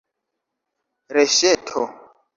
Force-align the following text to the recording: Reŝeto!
Reŝeto! 1.19 1.87